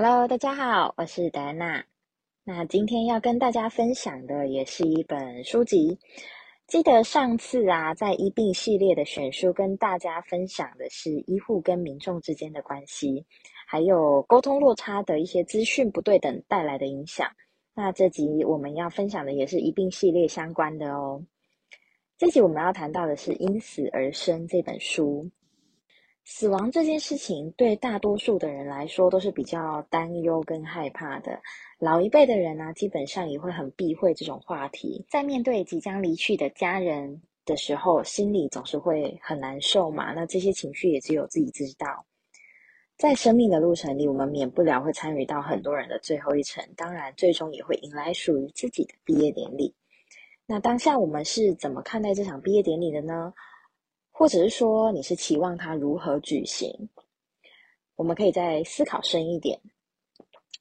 [0.00, 1.84] Hello，大家好，我是戴安娜。
[2.44, 5.98] 那今天要跟大家分享的也是一本书籍。
[6.68, 13.26] 记得上次啊，在医病系列的选书跟大家分享的是医护跟民众之间的关系，
[13.66, 17.28] 还有沟通落差的一些资讯不对等带来的影响。
[17.74, 21.20] 那这集我们要分享的也是一病系列相关的哦。
[22.16, 25.28] 这集我们要谈到的是《因死而生》这本书。
[26.30, 31.40] 死亡这件事情对大多数的人来说都是比较担忧跟害怕的。
[31.78, 35.06] 老一辈的人呢，基本上也会很避讳这种话题。
[35.08, 40.12] 在面对即将离去的家人的时候，心里总是会很难受嘛。
[40.12, 42.04] 那这些情绪也只有自己知道。
[42.98, 49.74] 在生命的路程里，我们免不了会参与到很多人的最后一程，当然，最终也会迎来属于自己的毕业典礼。
[50.44, 53.32] 那当下我们是怎么看待这场毕业典礼的呢？
[54.18, 56.88] 或者是说，你是期望它如何举行？
[57.94, 59.60] 我们可以再思考深一点。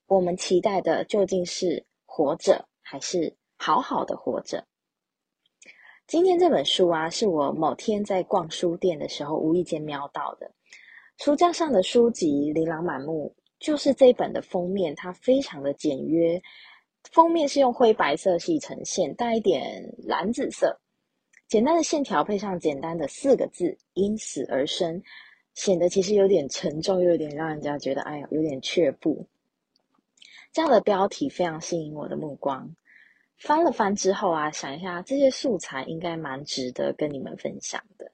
[0.05, 4.63] 我们期待的究竟是活着，还是好好的活着？
[6.05, 10.51] 今天这本书啊，是我某天在逛书店的时候无意间瞄到的。
[11.17, 16.39] 书架上的书籍琳琅满目，就是这本的封面，它非常的简约。
[17.11, 20.79] 封面是用灰白色系呈现，带一点蓝紫色。
[21.47, 25.01] 简单的线条配上简单的四个字“因死而生”，
[25.55, 29.25] 显得其实有点沉重，又有点让人家觉得哎呀，有点却步。
[30.51, 32.69] 这样的标题非常吸引我的目光。
[33.37, 38.11] 翻了翻之后啊，想一下这些素材应该蛮值得跟你们分享的。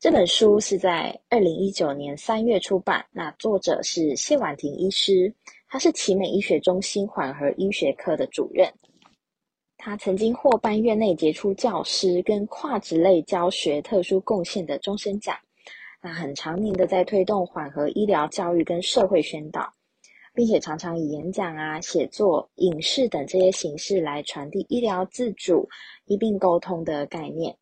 [0.00, 5.32] 这本书是在二零一九年三月出版，那作者是谢婉婷医师，
[5.68, 8.72] 他是奇美医学中心缓和医学科的主任。
[9.80, 15.36] 他曾经获颁院内杰出教师跟跨职类教学特殊贡献的终身奖，
[16.02, 19.72] 那很常年的在推动缓和医疗教育跟社会宣导，
[20.34, 25.68] 并且常常以演讲啊、写作、影视等这些形式来传递医疗自主、
[26.06, 27.56] 医病沟通的概念。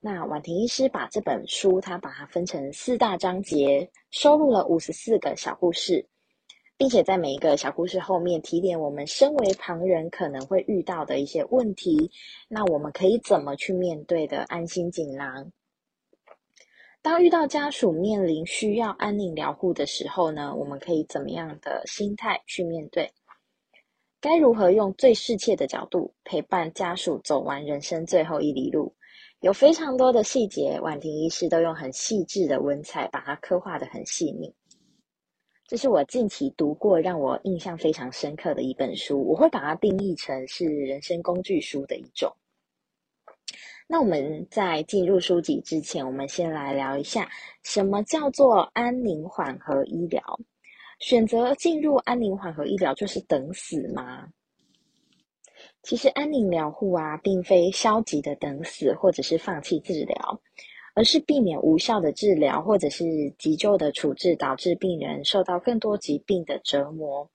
[0.00, 6.06] 那婉婷医师把这本书，他把它分成四大章节，收录了五十四个小故事。
[6.76, 12.10] 并且在每一个小故事后面提点我们身为旁人可能会遇到的一些问题，
[12.48, 15.52] 那我们可以怎么去面对的安心锦囊？
[17.00, 23.12] 当遇到家属面临需要安宁疗护的时候呢，我们可以怎么样的心态去面对？
[24.20, 28.94] 该如何用最适切的角度陪伴家属走完人生最后一里路？
[29.40, 34.50] 有非常多的细节，婉婷医师都用很细致的文采把它刻画的很细腻。
[35.66, 42.30] 这是我近期读过让我印象非常深刻的一本书，我会把它定义成是人生工具书的一种。
[43.86, 47.30] 那我们在进入书籍之前，我们先来聊一下
[47.62, 50.22] 什么叫做安宁缓和医疗？
[50.98, 54.28] 选择进入安宁缓和医疗就是等死吗？
[55.82, 60.40] 其实安宁疗护啊，并非消极的等死，或者是放弃治疗。
[60.94, 63.04] 而是避免无效的治疗或者是
[63.38, 67.28] 急救的处置，导致病人受到更多疾病的折磨。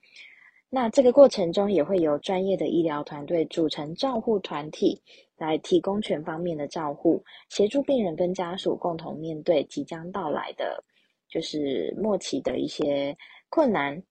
[0.69, 5.01] 那这个过程中也会有专业的医疗团队组成照护团体，
[5.35, 10.83] 来提供全方面的照护，协助病人跟家属共同面对即将到来的，
[11.27, 13.17] 就是末期的一些
[13.49, 14.01] 困难。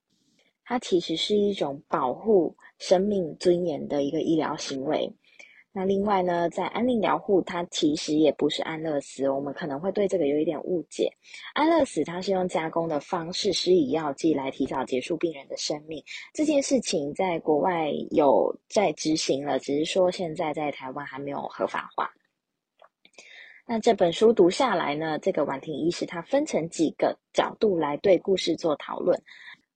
[0.64, 5.10] 它其实是一种保护生命尊严的一个医疗行为。
[5.70, 11.08] 那另外呢，在安宁疗护，它其实也不是安乐死，我们可能会对这个有一点误解。
[11.54, 16.02] 安乐死它是用加工的方式施以药剂来提早结束病人的生命，
[16.32, 22.10] 这件事情在国外有在执行了，只是说现在在台湾还没有合法化。
[23.64, 29.16] 那这本书读下来呢，这个婉婷医师他分成几个角度来对故事做讨论。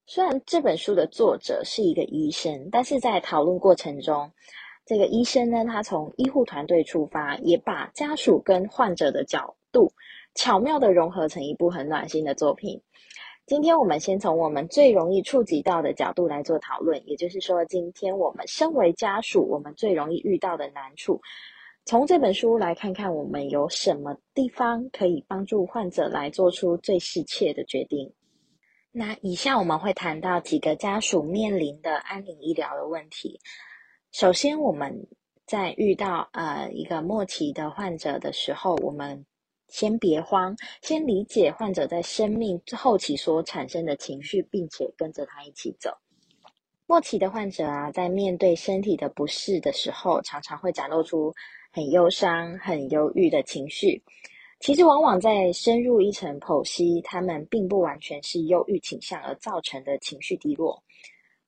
[0.07, 4.33] 虽然这本书的作者是一个医生，但是在讨论过程中。
[4.85, 9.93] 这个医生呢，他从医护团队出发，也把家属跟患者的角度
[10.35, 12.81] 巧妙的融合成一部很暖心的作品。
[13.47, 21.21] 今天我们先从我们最容易触及到的角度来做讨论，也就是说，今天我们身为家属，我们最容易遇到的难处，
[21.85, 28.13] 从这本书来看看我们有什么地方可以帮助患者来做出最适切的决定。
[28.93, 33.41] 那以下我们会谈到几个家属面临的安宁医疗的问题。
[34.13, 35.07] 首先，我们
[35.47, 39.25] 在遇到呃一个末期的患者的时候，我们
[39.69, 45.91] 先别慌，先理解患者在生命后期所产生的情绪，并且跟着他一起走。
[46.87, 51.33] 末期的患者啊，在面对身体的不适的时候，常常会展露出
[51.73, 54.03] 很忧伤、很忧郁的情绪。
[54.61, 60.81] 其实往往在深入一层剖析，他们并不完全是忧郁倾向而造成的情绪低落。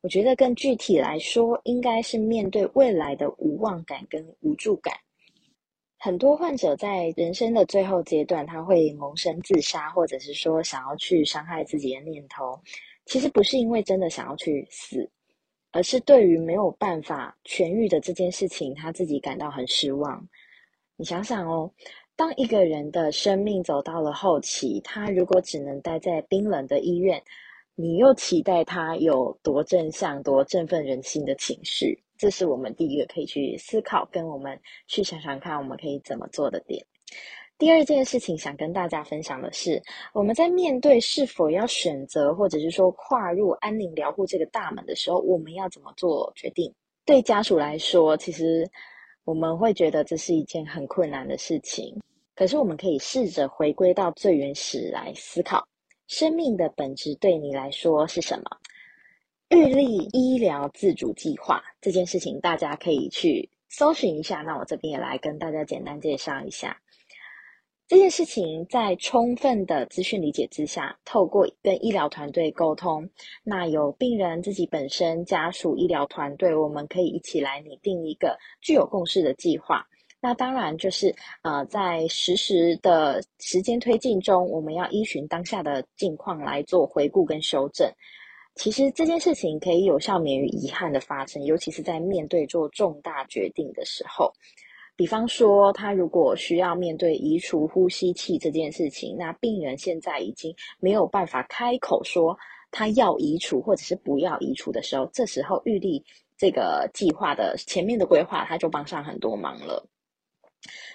[0.05, 4.93] 我觉得更具体来说，应该是面对未来的无望感跟无助感。
[5.97, 12.55] 很多患者在人生的最后阶段，他会萌生自杀，或者是说想要去伤害自己的念头。
[13.07, 15.09] 其实不是因为真的想要去死，
[15.71, 20.23] 而是对于没有办法痊愈的这件事情，他自己感到很失望。
[20.97, 21.71] 你想想哦。
[22.17, 27.21] 当一个人的生命走到了后期，他如果只能待在冰冷的医院，
[27.75, 32.01] 你又期待他有多正向、多振奋人心的情绪？
[32.17, 36.85] 这是我们第一个可以去思考，跟我们去想想看，我们可以怎么做的点。
[37.57, 39.81] 第二件事情想跟大家分享的是，
[40.13, 46.73] 我们在面对是否要选择，或者是说跨入安宁疗护这个大门的时候，我们要怎么做决定？
[47.05, 48.69] 对家属来说，其实。
[49.25, 51.99] 我们会觉得这是一件很困难的事情，
[52.35, 55.67] 可是我们可以试着回归到最原始来思考，
[56.07, 58.43] 生命的本质对你来说是什么？
[59.49, 64.41] 预立医疗自主计划这件事情，大家可以去搜寻一下。
[64.41, 66.81] 那我这边也来跟大家简单介绍一下。
[67.87, 73.07] 这件事情在充分的资讯理解之下，透过跟医疗团队沟通，
[73.43, 79.87] 那有病人自己本身、家属、医疗团队，我们可以一起来拟定一个具有共识的计划。
[80.25, 81.13] 那当然就是
[81.43, 87.87] 呃，在实时的时间推进中，我们要依循当下的境况来做回顾跟修正。
[88.55, 94.33] 其实这件事情可以有效免于遗憾的发生，尤其是在面对做重大决定的时候。
[94.95, 102.35] 比方说，他如果需要面对移除呼吸器这件事情，那病人现在已经没有办法开口说
[102.71, 106.03] 他要移除或者是不要移除的时候，这时候预立
[106.35, 109.87] 这个计划的前面的规划，他就帮上很多忙了。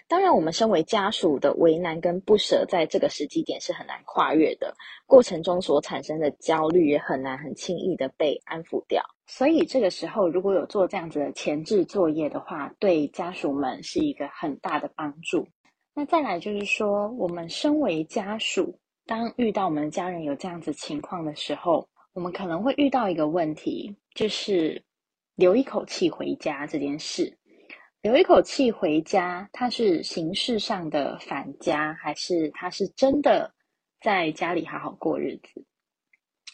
[0.08, 4.74] 当然，我们身为家属的为难跟不舍，在这个时机点是很难跨越的。
[5.06, 9.02] 过程中所产生的焦虑也很难很轻易的被安抚掉。
[9.26, 15.46] 所以，这个时候如果有做这样子的前置作业的话，对家属们是一个很大的帮助。
[15.94, 18.76] 那再来就是说，我们身为家属，
[19.06, 24.82] 当遇到我们家人有这样子情况的时候，我们可能会遇到一个问题，就是
[25.36, 27.36] 留一口气回家这件事。
[28.02, 33.52] 留一口气回家，他是形式上的返家，还是他是真的
[34.00, 35.66] 在家里好好过日子？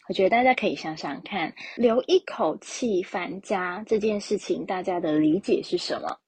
[0.09, 6.19] 我觉得大家可以想想看，留一口气返家这件事情，大家的理解是什么？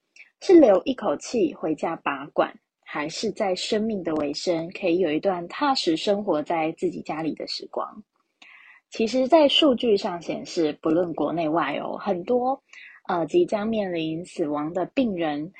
[0.41, 8.05] 是留一口气回家拔管，还是在生命的尾声可以有一段踏实生活在自己家里的时光？
[8.91, 12.62] 其实，在数据上显示，不论国内外哦，很多。
[13.09, 15.51] 呃，即将面临死亡的病人，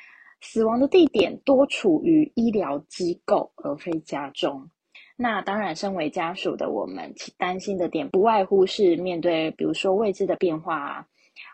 [0.43, 4.71] 死亡的地点多处于医疗机构，而非家中。
[5.17, 11.07] 那当然，身为家属的我们，担心的点不外乎是面对，比如说未知的变化啊，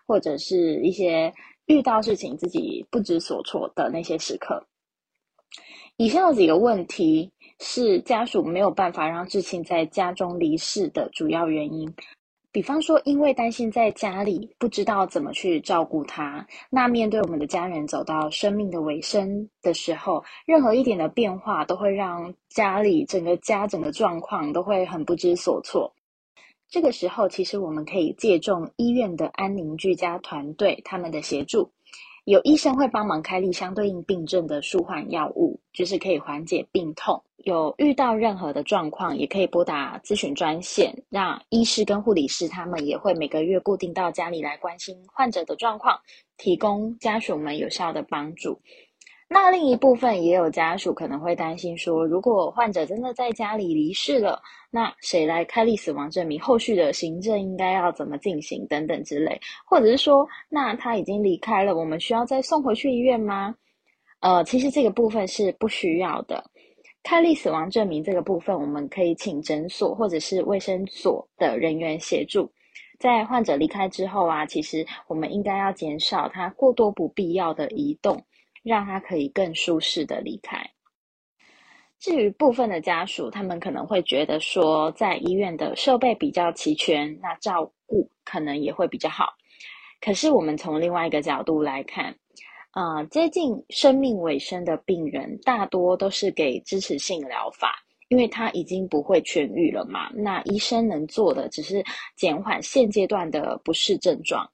[0.04, 1.32] 或者是一些
[1.66, 4.66] 遇到事情自己不知所措的那些时刻。
[5.96, 7.30] 以上几个问题
[7.60, 11.94] 是家属没有办法让至亲在家中离世的主要原因。
[12.54, 25.92] 比方说，因为担心在家里不知道怎么去照顾他，那面对我们的家人走到生命的尾声的时候，任何一点的变化都会让家里整个家整个状况都会很不知所措。
[26.68, 31.72] 这个时候，其实我们可以借重医院的安宁居家团队他们的协助。
[32.24, 37.22] 有医生会帮忙开立相对应病症的舒缓药物，就是可以缓解病痛。
[37.44, 46.00] 有遇到任何的状况，也可以拨打咨询专线，让医师跟护理师他们也会每个月固定到家里来关心患者的状况，
[46.38, 48.58] 提供家属们有效的帮助。
[49.36, 56.40] 那另一部分也有家属可能会担心说，如果患者真的在家里离世了，那谁来开立死亡证明？
[56.40, 58.64] 后续的行政应该要怎么进行？
[58.68, 59.36] 等等之类，
[59.66, 63.52] 或者是说，那他已经离开了，我们需要再送回去医院吗？
[64.20, 66.44] 呃，其实这个部分是不需要的。
[67.02, 72.48] 开立死亡证明这个部分，我们可以请诊所或者是卫生所的人员协助。
[73.00, 78.24] 在患者离开之后啊，其实我们应该要减少他过多不必要的移动。
[78.64, 80.68] 让他可以更舒适的离开。
[82.00, 89.34] 至于部分的家属，他们可能会觉得说，在医院的设备比较齐全，那照顾可能也会比较好。
[90.00, 92.14] 可是我们从另外一个角度来看，
[92.72, 97.78] 啊，接近生命尾声的病人，大多都是给支持性疗法，
[98.08, 100.10] 因为他已经不会痊愈了嘛。
[100.12, 101.82] 那医生能做的，只是
[102.16, 104.46] 减缓现阶段的不适症状。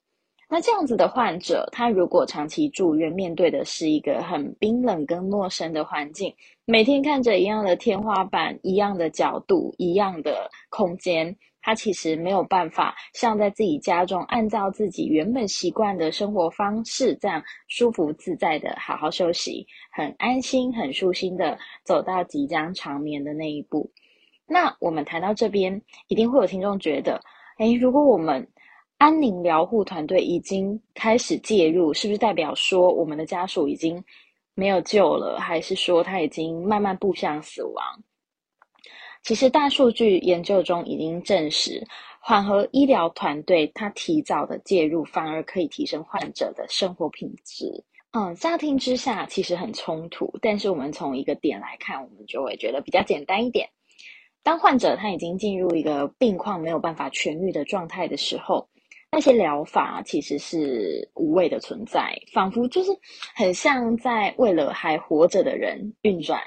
[0.53, 23.89] 那这样子的患者，他如果长期住院，面对的是一个很冰冷跟陌生的环境，每天看着一样的天花板、一样的角度、一样的空间，他其实没有办法像在自己家中，按照自己原本习惯的生活方式，这样舒服自在的好好休息，很安心、很舒心的走到即将长眠的那一步。
[24.49, 27.21] 那我们谈到这边，一定会有听众觉得，
[27.61, 28.45] 诶，如果我们
[29.01, 34.05] 安宁疗护团队已经开始介入，是不是代表说我们的家属已经
[34.55, 37.83] 没有救了，还是说他已经慢慢步向死亡？
[39.23, 41.83] 其实大数据研究中已经证实，
[42.21, 47.83] 缓和医疗团队他提早的介入，反而可以提升患者的生活品质。
[48.11, 53.67] 嗯，乍听之下其实很冲突，但是我们从一个点来看，我们就会觉得比较简单一点。
[54.43, 58.69] 当患者他已经进入一个病况没有办法痊愈的状态的时候，
[59.13, 62.93] 那些疗法其实是无谓的存在，仿佛就是
[63.35, 66.41] 很像在为了还活着的人运转。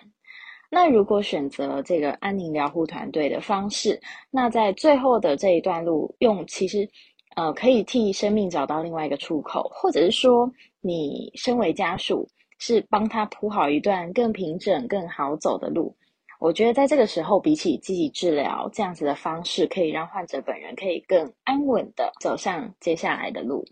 [0.70, 4.00] 那如果选择这个安宁疗护团队的方式，
[4.32, 6.90] 那在最后的这一段路，用其实
[7.36, 10.50] 呃可以替生命找到另外一个出口，或者是说，
[10.82, 12.28] 你身为家属
[12.60, 15.96] 是帮他铺好一段更平整、更好走的路。
[16.44, 23.64] 我觉得在这个时候，比起积极治疗这样子的方式，可以让患者本人可以更安稳的走上接下来的路。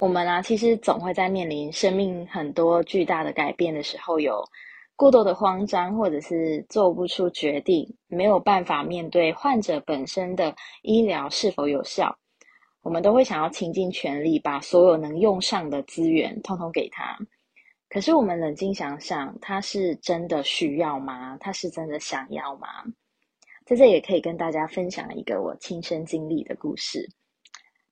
[0.00, 4.44] 我们啊，其实总会在面临生命很多巨大的改变的时候，有
[4.96, 10.52] 过多的慌张，或者是做不出决定，没有办法面对患者本身的
[10.82, 12.18] 医疗是否有效。
[12.82, 17.16] 我们都会想要倾尽全力，把所有能用上的资源通通给他。
[17.88, 21.36] 可是我们冷静想想，他是真的需要吗？
[21.38, 22.68] 他是真的想要吗？
[23.64, 27.08] 在这也可以跟大家分享一个我亲身经历的故事。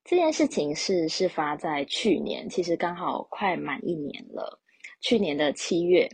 [0.02, 4.60] 这件事情是事发在去年，其实刚好快满一年了。
[5.00, 6.10] 去年的七月。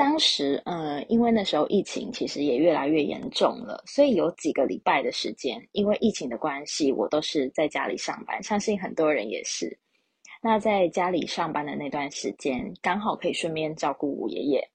[0.00, 8.42] 当时，呃，因为那时候疫情其实也越来越严重了，所以有几个礼拜的时间，因为疫情的关系，我都是在家里上班。
[8.42, 9.78] 相信很多人也是。
[10.40, 14.66] 那在家里上班的那段时间，刚好可以顺便照顾我爷爷。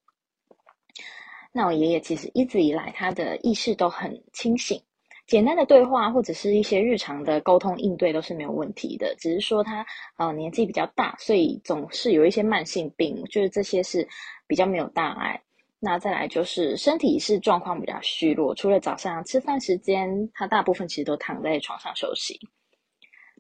[1.52, 4.80] 那我爷爷其实一直以来他的意识都很清醒，
[5.26, 9.16] 简单的对话或者是一些日常的沟通应对都是没有问题的。
[9.18, 9.84] 只是说他
[10.18, 14.08] 呃年纪比较大，所以总是有一些慢性病，就是这些是。
[14.48, 15.42] 比较没有大碍，
[15.80, 22.40] 那再来就是身体是状况比较虚弱，除了早上吃饭时间，他大部分其实都躺在床上休息。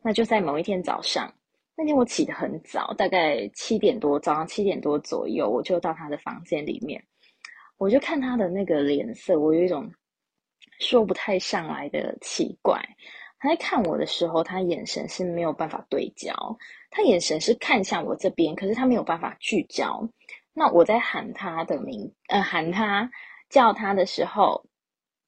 [0.03, 1.33] 那就在某一天早上，
[1.75, 7.03] 那天我起得很早，大概七点多，早上七点多左右，我就到他的房间里面，
[7.77, 9.91] 我就看他的那个脸色，我有一种
[10.79, 12.79] 说不太上来的奇怪。
[13.39, 16.33] 他在看我的时候，他眼神是没有办法对焦，
[16.89, 20.07] 他眼神是看向我这边，可是他没有办法聚焦。
[20.57, 23.11] 那我在喊他的名，呃，喊他
[23.49, 24.65] 叫他的时候，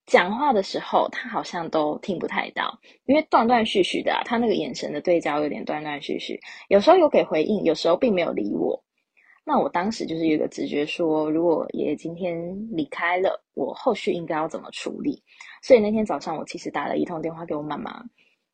[0.05, 8.81] 讲话的时候，他好像都听不太到，因为断断续续的，他那个眼神的对焦有点断断续续，有时候有给回应，有时候并没有理我。
[9.43, 12.35] 那我当时就是有一个直觉说，如果爷爷今天
[12.71, 15.21] 离开了，我后续应该要怎么处理？
[15.61, 18.01] 所以那天早上我其实打了一通电话给我妈妈，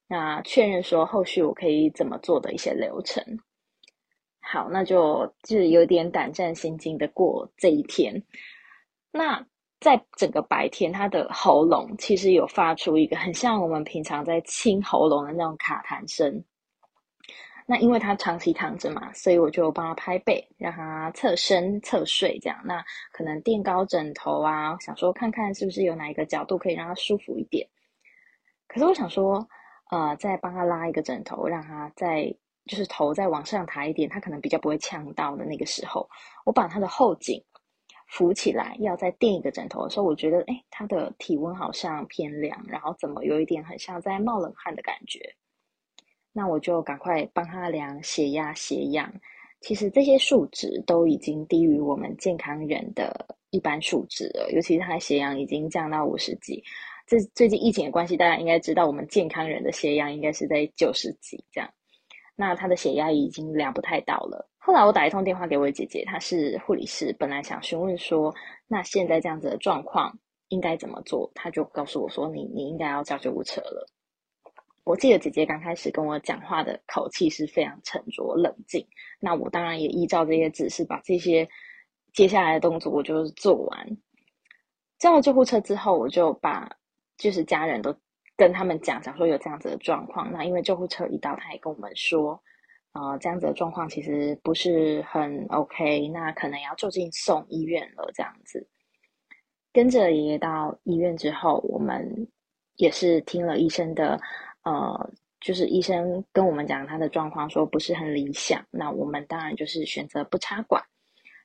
[0.08, 3.24] 那确认说后续我可以怎么做的一些流程。
[4.46, 8.22] 好，那就就是有点胆战心惊的过这一天。
[9.10, 9.44] 那
[9.80, 16.44] 在整个白天，他的喉咙其实有发出一个很像我们平常在清喉咙的那种卡痰声。
[17.66, 22.60] 那因为他长期躺着嘛，所以我就帮他拍背，让他侧身侧睡，这样。
[22.66, 22.84] 那
[23.14, 27.66] 可能垫高枕头啊，想说看看是不是有哪一个角度可以让他舒服一点。
[28.68, 29.48] 可是我想说，
[29.90, 32.36] 呃，再帮他拉一个枕头，让他再。
[32.66, 36.10] 就是头再往上抬一点，他可能比较不会呛到的那个时候，
[36.46, 37.44] 我把他的后颈
[38.08, 45.20] 扶起来，要再垫一个枕头的时候，我觉得，哎，他的体温好像偏凉，然后怎么有一点很像在冒冷汗的感觉。
[46.32, 49.14] 那我就赶快帮他量血压、血氧。
[49.62, 56.64] 其实这些数值都已经低于我们健康人的一般数值了，尤其是他血氧已经降到五十几。
[57.08, 61.70] 这最近疫情的关系，大家应该知道，我们健康人的血氧应该是在九十几这样。
[62.36, 64.50] 那他的血压已经量不太到了。
[64.58, 68.34] 后来我打一通电话给我姐姐，她是护理师，本来想询问说，
[68.68, 71.30] 那现在这样子的状况应该怎么做？
[71.36, 73.86] 她就告诉我说，你你应该要叫救护车了。
[74.86, 78.86] 我记得姐姐刚开始跟我讲话的口气是非常沉着冷静。
[79.20, 81.48] 那我当然也依照这些指示，把这些
[82.14, 83.98] 接下来的动作我就做完。
[84.98, 86.70] 叫了救护车之后，我就把
[87.18, 87.94] 就是家人都
[88.36, 90.32] 跟他们讲讲说有这样子的状况。
[90.32, 92.42] 那因为救护车一到，他也跟我们说，
[92.94, 98.12] 呃，这样子的状况其实不是很 OK，那可能要就近送医院了。
[98.14, 98.68] 这样子，
[99.72, 102.28] 跟着爷爷到医院之后，我们
[102.78, 104.20] 也是听了医生的，
[104.64, 108.66] 呃，就是医生跟我们讲他的状况，说不是很理想。
[108.72, 110.84] 那我们当然就是选择不插管，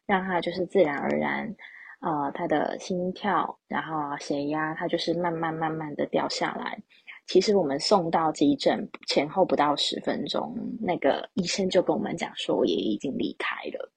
[0.06, 1.54] 让他就是自然而然。
[2.00, 6.80] 呃，他的心跳，然后血压，他就是慢慢慢慢的掉下来。
[7.26, 13.90] 其实我们送到急诊前后不到十分钟，那个医生就跟我们讲说，爷爷已经离开了。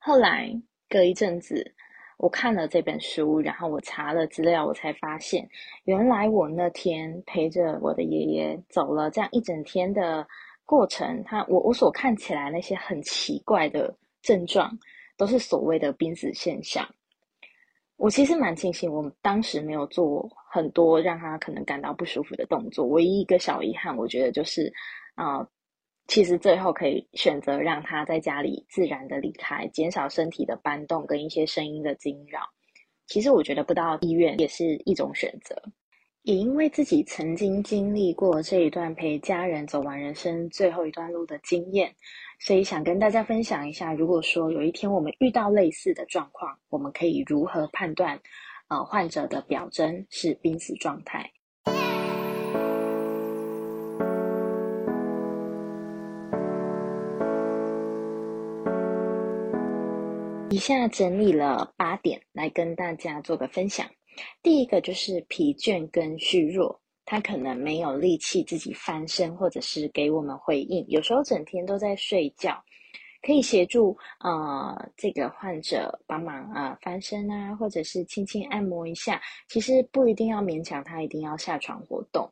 [0.00, 0.52] 后来
[0.88, 1.74] 隔一阵子，
[2.18, 5.48] 我看了这本书，然后我查了资料，我才发现，
[5.84, 10.26] 原来我那天陪着我的爷爷走了这样一整天的
[10.66, 14.76] 过程，他我我所看起来那些很奇怪的症状。
[15.18, 16.88] 都是所谓的濒死现象。
[17.96, 22.86] 我其实蛮庆幸，我们当时没有做很多让他可能感到不舒服的动作。
[22.86, 24.72] 唯一一个小遗憾，我觉得就是，
[25.16, 25.44] 啊，
[26.06, 32.48] 其实最后可以选择让他在家里自然的离开，减少身体的搬动跟一些声音的惊扰。
[33.08, 35.60] 其实我觉得不到医院也是一种选择。
[36.22, 41.92] 也因为自己曾经经历过这一段陪家人走完人生最后一段路的经验。
[42.40, 48.18] 所以想跟大家分享一下，如果说有一天我们遇到类似的状况，我们可以如何判断，
[48.68, 51.30] 呃，患者的表征是濒死状态。
[60.50, 63.86] 以下整理了八点来跟大家做个分享。
[64.42, 66.80] 第一个就是疲倦跟虚弱。
[67.10, 70.84] 他可能没有力气自己翻身，或者是给我们回应。
[70.88, 72.62] 有时候整天都在睡觉，
[73.22, 79.18] 可以协助呃这个患者帮忙啊翻身啊，或者是轻轻按摩一下。
[79.48, 82.30] 其实不一定要勉强他一定要下床活动。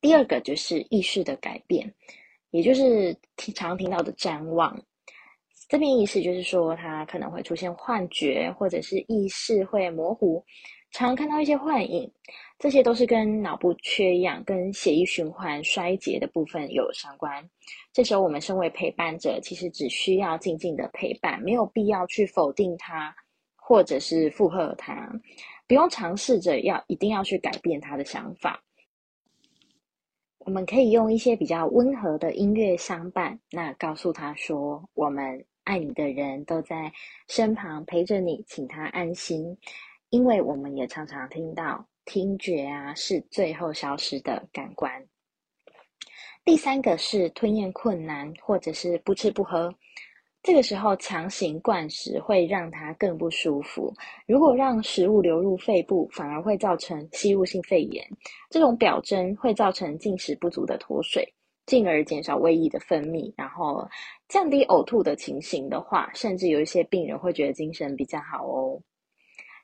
[0.00, 1.92] 第二个就是意识的改变，
[2.52, 3.16] 也就是
[3.52, 4.80] 常听到的瞻望。
[5.68, 10.44] 这边意思就是说，他可能会出现幻觉，或者是意识会模糊。
[10.94, 12.08] 常看到一些幻影，
[12.56, 17.44] 这些都是跟脑部缺氧、跟血液循环衰竭的部分有相关。
[17.92, 23.12] 这时候，我们身为陪伴者，其实只需要静静的陪伴，没有必要去否定他，
[23.56, 25.10] 或者是附和他，
[25.66, 28.62] 不用尝试着要一定要去改变他的想法。
[30.38, 36.92] 我们可以用一些比较温和的音乐相伴，那告诉他说：“我们爱你的人都在
[37.28, 39.58] 身旁陪着你，请他安心。”
[40.14, 45.04] 因为我们也常常听到听觉啊是最后消失的感官。
[46.44, 49.74] 第三个是吞咽困难或者是不吃不喝，
[50.40, 53.92] 这个时候强行灌食会让它更不舒服。
[54.24, 58.06] 如果让食物流入肺部，反而会造成吸入性肺炎。
[58.50, 61.28] 这种表征会造成进食不足的脱水，
[61.66, 63.84] 进而减少胃液的分泌，然后
[64.28, 68.80] 降低呕吐的情形的话，甚至有一些病人会觉得精神比较好哦。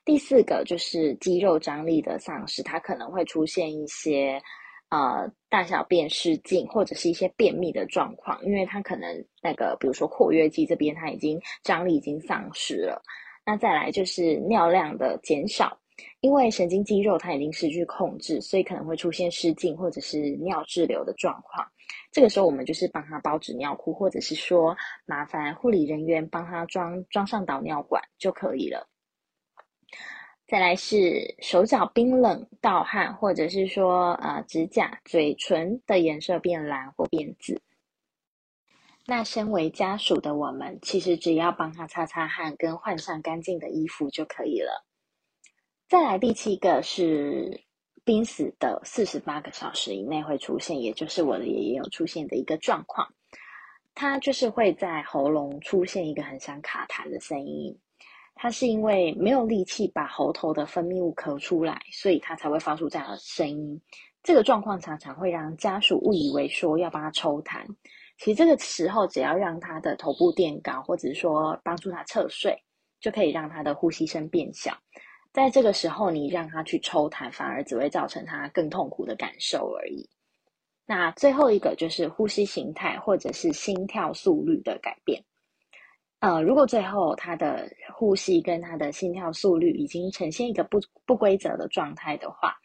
[0.03, 4.41] 第四个就是肌肉张力的丧失，它可能会出现一些
[4.89, 9.07] 呃大小便失禁或者是一些便秘的状况，因为它可能
[9.43, 13.01] 那个比如说括约肌这边它已经张力已经丧失了。
[13.45, 15.77] 那再来就是尿量的减少，
[16.19, 21.65] 因为神经肌肉它已经失去控制，所以可能会出现失禁或者是尿滞留的状况。
[22.11, 28.87] 这个时候我们就是帮他包纸尿裤，或者是说麻烦护理人员帮他装装上导尿管就可以了。
[30.51, 37.61] 再来是手脚冰冷、盗汗，或者是说呃指甲、嘴唇的颜色变蓝或变紫。
[39.05, 44.85] 那身为家属的我们，其实只要帮他擦擦汗，跟换上干净的衣服就可以了。
[45.87, 47.61] 再来第七个是
[48.03, 53.07] 濒死的四十八个小时以内会出现，也就是我的爷爷有出现的一个状况，
[53.95, 57.79] 他就是会在喉咙出现一个很像卡痰的声音。
[58.35, 63.79] 他是因为没有力气把喉头的分泌物咳出来，所以他才会发出这样的声音。
[64.23, 67.65] 这个状况常常会让家属误以为说要帮他抽痰。
[68.17, 72.55] 其实这个时候只要让他的头部垫高，或者是说帮助他侧睡，
[72.99, 74.77] 就可以让他的呼吸声变小。
[75.33, 80.07] 在这个时候，你让他去抽痰，反而只会造成他更痛苦的感受而已。
[80.85, 85.23] 那最后一个就是呼吸形态或者是心跳速率的改变。
[86.21, 92.55] 呃，如果最后他的呼吸跟他的心跳速率已经呈现一个不不规则的状态的话，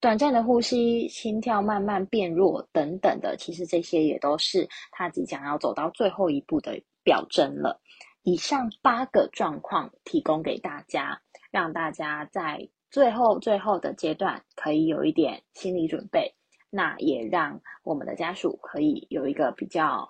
[0.00, 7.80] 短暂的呼吸、心跳慢慢变弱等等的，其实这些也都是他即将要走到最后一步的表征了。
[8.22, 16.32] 以上八个状况提供给大家，让大家在最后最后的阶段可以有一点心理准备，
[16.70, 20.08] 那也让我们的家属可以有一个比较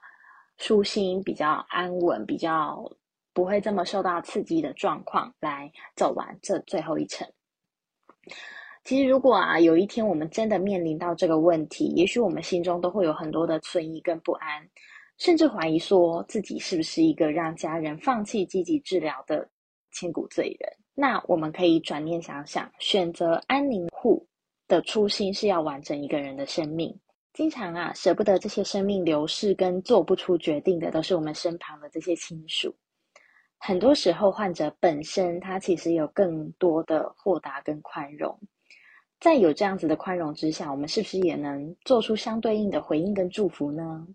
[0.58, 2.84] 舒心、比较安稳、比较
[3.32, 7.26] 不会这么受到刺激的状况来走完这最后一程。
[8.84, 14.68] 其实，如果啊有一天我们真的面临到这个问题，也许我们心中都会有很多的存疑跟不安，
[15.16, 19.48] 甚至怀疑说自己是不是一个让家人放弃积极治疗的
[19.90, 20.70] 千古罪人。
[20.94, 24.26] 那我们可以转念想想，选择安宁护
[24.68, 26.94] 的初心是要完整一个人的生命。
[27.34, 32.72] 经常啊舍不得这些生命流逝跟做不出决定的，都是我们身旁的这些亲属。
[33.58, 38.38] 很多时候，患者本身他其实有更多的豁达跟宽容。
[39.18, 44.06] 在有这样子的宽容之下，我们是不是也能做出相对应的回应跟祝福呢？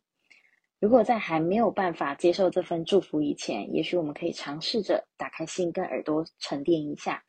[0.79, 7.21] 如果在还没有办法接受这份祝福以前，也许我们可以尝试着打开心跟耳朵，沉淀一下，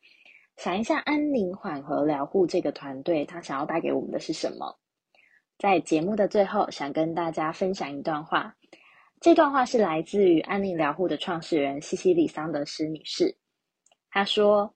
[0.55, 4.73] 想一下安宁缓和疗护这个团队，他想要带给我们的是什么？
[5.61, 8.55] 在节目的最后，想跟大家分享一段话。
[9.19, 13.37] 这段话是来自于安宁疗护的创始人西西里桑德斯女士。
[14.09, 14.73] 她说：“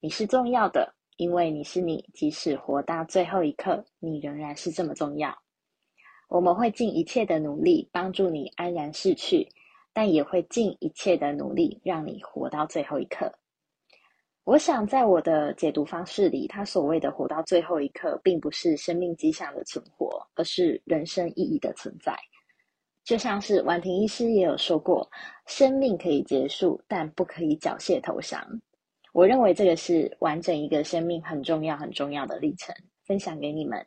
[0.00, 5.34] 你是重要的。”因为你是你，即使活到最后一刻，你仍然是这么重要。
[6.28, 9.48] 我们会尽一切的努力帮助你安然逝去，
[9.94, 13.32] 但也会尽一切的努力让你活到最后一刻。
[14.48, 22.16] 我想，在我的解读方式里，他所谓的活到最后一刻，并不是生命迹象的存活，而是人生意义的存在。
[23.04, 25.06] 就像是婉婷医师也有说过，
[25.44, 28.42] 生命可以结束，但不可以缴械投降。
[29.12, 33.86] 我认为这个是完整一个生命很重要、很重要的历程，分享给你们。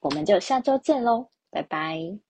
[0.00, 2.20] 我们就下周见喽，拜拜。